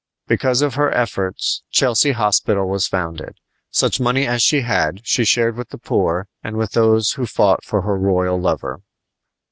[0.25, 3.35] Because of her efforts Chelsea Hospital was founded.
[3.69, 7.29] Such money as she had she shared with the poor and with those who had
[7.29, 8.81] fought for her royal lover.